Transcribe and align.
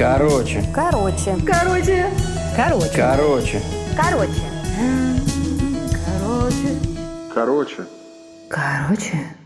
Короче. 0.00 0.64
Короче. 0.74 1.36
Короче. 1.46 2.06
Короче. 2.56 2.90
Короче. 2.96 3.60
Короче. 3.94 4.40
Короче. 6.06 6.78
Короче. 7.34 7.86
Короче. 8.48 9.36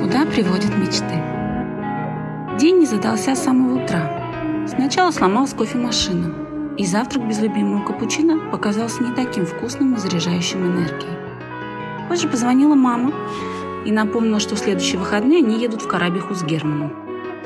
Куда 0.00 0.24
приводят 0.24 0.74
мечты? 0.78 1.22
День 2.58 2.78
не 2.78 2.86
задался 2.86 3.34
с 3.34 3.44
самого 3.44 3.84
утра. 3.84 4.66
Сначала 4.66 5.10
сломалась 5.10 5.52
кофемашина, 5.52 6.74
и 6.78 6.86
завтрак 6.86 7.28
без 7.28 7.38
любимого 7.38 7.84
капучино 7.84 8.50
показался 8.50 9.02
не 9.02 9.12
таким 9.12 9.44
вкусным 9.44 9.92
и 9.92 9.98
заряжающим 9.98 10.64
энергией. 10.64 11.18
Позже 12.08 12.28
позвонила 12.28 12.74
мама 12.74 13.12
и 13.84 13.92
напомнила, 13.92 14.40
что 14.40 14.54
в 14.54 14.58
следующие 14.58 14.98
выходные 14.98 15.40
они 15.40 15.60
едут 15.60 15.82
в 15.82 15.86
Карабиху 15.86 16.34
с 16.34 16.42
Германом. 16.42 16.94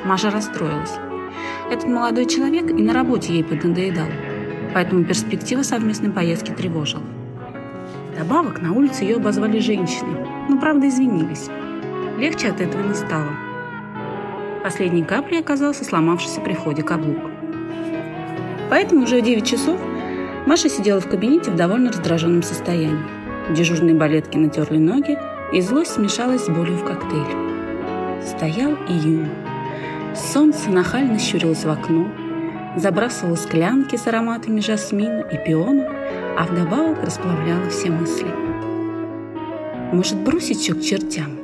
Маша 0.05 0.29
расстроилась. 0.29 0.93
Этот 1.69 1.89
молодой 1.89 2.25
человек 2.25 2.69
и 2.69 2.81
на 2.81 2.93
работе 2.93 3.33
ей 3.33 3.43
поднадоедал, 3.43 4.07
поэтому 4.73 5.03
перспектива 5.03 5.63
совместной 5.63 6.09
поездки 6.09 6.51
тревожила. 6.51 7.03
Добавок 8.17 8.61
на 8.61 8.71
улице 8.71 9.03
ее 9.03 9.17
обозвали 9.17 9.59
женщиной, 9.59 10.25
но 10.47 10.57
правда 10.57 10.87
извинились. 10.87 11.49
Легче 12.17 12.49
от 12.49 12.61
этого 12.61 12.87
не 12.87 12.93
стало. 12.93 13.31
Последней 14.63 15.03
каплей 15.03 15.41
оказался 15.41 15.83
сломавшийся 15.83 16.39
при 16.39 16.53
входе 16.53 16.83
каблук. 16.83 17.17
Поэтому 18.69 19.03
уже 19.03 19.21
в 19.21 19.23
9 19.23 19.45
часов 19.45 19.79
Маша 20.45 20.69
сидела 20.69 21.01
в 21.01 21.09
кабинете 21.09 21.51
в 21.51 21.55
довольно 21.55 21.91
раздраженном 21.91 22.43
состоянии. 22.43 23.03
Дежурные 23.49 23.95
балетки 23.95 24.37
натерли 24.37 24.77
ноги, 24.77 25.17
и 25.53 25.61
злость 25.61 25.91
смешалась 25.91 26.45
с 26.45 26.49
болью 26.49 26.77
в 26.77 26.85
коктейль. 26.85 28.21
Стоял 28.25 28.71
июнь. 28.87 29.27
Солнце 30.15 30.69
нахально 30.69 31.19
щурилось 31.19 31.63
в 31.63 31.69
окно, 31.69 32.07
забрасывало 32.75 33.35
склянки 33.35 33.95
с 33.95 34.07
ароматами 34.07 34.59
жасмина 34.59 35.21
и 35.31 35.37
пиона, 35.45 35.87
а 36.37 36.45
вдобавок 36.45 37.03
расплавляло 37.03 37.69
все 37.69 37.89
мысли. 37.89 38.27
Может, 39.91 40.17
бросить 40.17 40.59
все 40.59 40.73
к 40.73 40.81
чертям? 40.81 41.37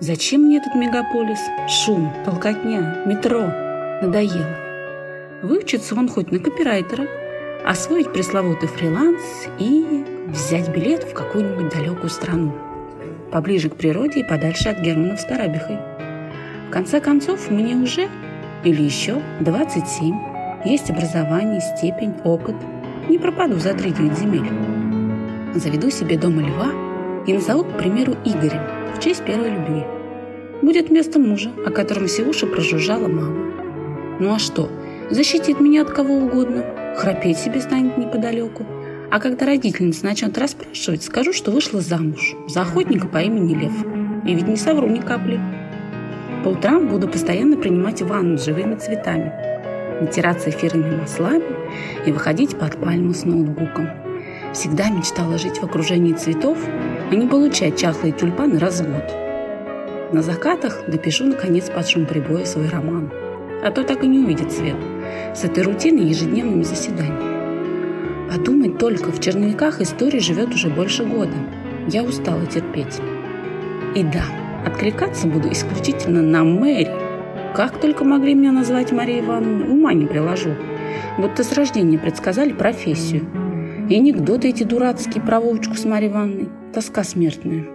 Зачем 0.00 0.42
мне 0.42 0.58
этот 0.58 0.74
мегаполис? 0.74 1.40
Шум, 1.68 2.12
толкотня, 2.24 3.02
метро. 3.06 3.42
Надоело. 4.02 4.56
Выучиться 5.42 5.94
он 5.94 6.08
хоть 6.08 6.32
на 6.32 6.38
копирайтера, 6.38 7.06
освоить 7.64 8.12
пресловутый 8.12 8.68
фриланс 8.68 9.20
и 9.58 10.04
взять 10.28 10.68
билет 10.70 11.04
в 11.04 11.12
какую-нибудь 11.12 11.72
далекую 11.72 12.10
страну. 12.10 12.52
Поближе 13.30 13.70
к 13.70 13.76
природе 13.76 14.20
и 14.20 14.28
подальше 14.28 14.68
от 14.68 14.80
Германа 14.80 15.16
с 15.16 15.24
Карабихой. 15.24 15.78
Конце 16.72 17.00
концов, 17.00 17.50
мне 17.50 17.76
уже, 17.76 18.08
или 18.64 18.82
еще, 18.82 19.20
27. 19.40 20.14
Есть 20.64 20.88
образование, 20.88 21.60
степень, 21.60 22.14
опыт. 22.24 22.54
Не 23.10 23.18
пропаду 23.18 23.58
за 23.58 23.72
3-9 23.72 24.18
земель. 24.18 24.50
Заведу 25.54 25.90
себе 25.90 26.16
дома 26.16 26.40
льва 26.40 26.72
и 27.26 27.34
назову, 27.34 27.64
к 27.64 27.76
примеру, 27.76 28.14
Игорем, 28.24 28.62
в 28.96 29.00
честь 29.00 29.22
первой 29.22 29.50
любви. 29.50 29.84
Будет 30.62 30.90
место 30.90 31.18
мужа, 31.18 31.50
о 31.66 31.70
котором 31.70 32.06
все 32.06 32.22
уши 32.22 32.46
прожужжала 32.46 33.06
мама. 33.06 33.52
Ну 34.18 34.32
а 34.32 34.38
что, 34.38 34.70
защитит 35.10 35.60
меня 35.60 35.82
от 35.82 35.90
кого 35.90 36.14
угодно, 36.14 36.64
храпеть 36.96 37.36
себе 37.36 37.60
станет 37.60 37.98
неподалеку. 37.98 38.64
А 39.10 39.20
когда 39.20 39.44
родительница 39.44 40.06
начнет 40.06 40.38
расспрашивать, 40.38 41.02
скажу, 41.02 41.34
что 41.34 41.50
вышла 41.50 41.82
замуж 41.82 42.34
за 42.48 42.62
охотника 42.62 43.08
по 43.08 43.18
имени 43.18 43.52
Лев. 43.56 43.74
И 44.24 44.34
ведь 44.34 44.48
не 44.48 44.56
совру 44.56 44.88
ни 44.88 45.00
капли. 45.00 45.38
По 46.44 46.48
утрам 46.48 46.88
буду 46.88 47.06
постоянно 47.06 47.56
принимать 47.56 48.02
ванну 48.02 48.36
с 48.36 48.44
живыми 48.44 48.74
цветами, 48.74 49.32
натираться 50.00 50.50
эфирными 50.50 50.96
маслами 50.96 51.44
и 52.04 52.10
выходить 52.10 52.58
под 52.58 52.80
пальму 52.80 53.14
с 53.14 53.24
ноутбуком. 53.24 53.88
Всегда 54.52 54.90
мечтала 54.90 55.38
жить 55.38 55.58
в 55.58 55.64
окружении 55.64 56.14
цветов, 56.14 56.58
а 57.10 57.14
не 57.14 57.28
получать 57.28 57.78
чахлые 57.78 58.12
тюльпаны 58.12 58.58
раз 58.58 58.80
в 58.80 58.90
год. 58.90 60.12
На 60.12 60.20
закатах 60.22 60.82
допишу, 60.88 61.26
наконец, 61.26 61.70
под 61.70 61.88
шум 61.88 62.06
прибоя 62.06 62.44
свой 62.44 62.68
роман. 62.68 63.10
А 63.64 63.70
то 63.70 63.84
так 63.84 64.02
и 64.02 64.08
не 64.08 64.18
увидит 64.18 64.50
свет 64.50 64.76
с 65.34 65.44
этой 65.44 65.62
рутиной 65.62 66.06
ежедневными 66.06 66.64
заседаниями. 66.64 68.28
Подумать 68.28 68.78
только, 68.78 69.12
в 69.12 69.20
черновиках 69.20 69.80
истории 69.80 70.18
живет 70.18 70.52
уже 70.52 70.68
больше 70.68 71.04
года. 71.04 71.36
Я 71.86 72.02
устала 72.02 72.44
терпеть. 72.46 73.00
И 73.94 74.02
да, 74.02 74.24
откликаться 74.64 75.26
буду 75.26 75.50
исключительно 75.52 76.22
на 76.22 76.44
Мэри. 76.44 76.90
Как 77.54 77.80
только 77.80 78.04
могли 78.04 78.34
меня 78.34 78.52
назвать 78.52 78.92
Мария 78.92 79.20
Ивановна, 79.20 79.72
ума 79.72 79.92
не 79.92 80.06
приложу. 80.06 80.50
Будто 81.18 81.44
с 81.44 81.52
рождения 81.52 81.98
предсказали 81.98 82.52
профессию. 82.52 83.26
И 83.88 83.96
анекдоты 83.96 84.48
эти 84.48 84.62
дурацкие 84.62 85.22
про 85.22 85.40
Вовочку 85.40 85.74
с 85.74 85.84
Марьей 85.84 86.10
Ивановной. 86.10 86.48
Тоска 86.72 87.04
смертная. 87.04 87.66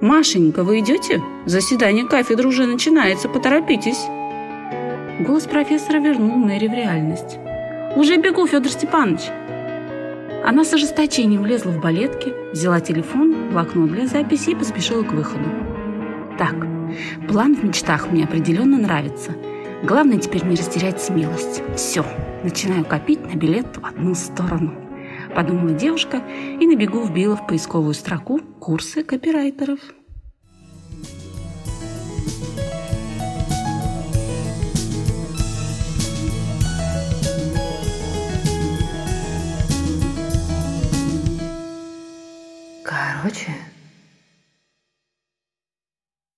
«Машенька, 0.00 0.64
вы 0.64 0.80
идете? 0.80 1.22
Заседание 1.44 2.06
кафедры 2.06 2.48
уже 2.48 2.66
начинается, 2.66 3.28
поторопитесь!» 3.28 4.06
Голос 5.20 5.44
профессора 5.44 5.98
вернул 5.98 6.36
Мэри 6.36 6.68
в 6.68 6.72
реальность. 6.72 7.38
«Уже 7.96 8.16
бегу, 8.16 8.46
Федор 8.46 8.72
Степанович!» 8.72 9.20
Она 10.44 10.64
с 10.64 10.72
ожесточением 10.72 11.42
влезла 11.42 11.70
в 11.70 11.80
балетки, 11.80 12.32
взяла 12.52 12.80
телефон, 12.80 13.50
блокнот 13.52 13.92
для 13.92 14.06
записи 14.06 14.50
и 14.50 14.54
поспешила 14.54 15.02
к 15.02 15.12
выходу. 15.12 15.44
Так, 16.40 16.56
план 17.28 17.54
в 17.54 17.62
мечтах 17.62 18.10
мне 18.10 18.24
определенно 18.24 18.78
нравится. 18.78 19.32
Главное 19.82 20.16
теперь 20.16 20.42
не 20.46 20.56
растерять 20.56 20.98
смелость. 20.98 21.62
Все, 21.76 22.02
начинаю 22.42 22.86
копить 22.86 23.20
на 23.30 23.36
билет 23.36 23.76
в 23.76 23.84
одну 23.84 24.14
сторону. 24.14 24.72
Подумала 25.34 25.74
девушка 25.74 26.22
и 26.58 26.66
на 26.66 26.76
бегу 26.76 27.02
вбила 27.02 27.36
в 27.36 27.46
поисковую 27.46 27.92
строку 27.92 28.40
курсы 28.58 29.04
копирайтеров. 29.04 29.80
Короче. 42.82 43.52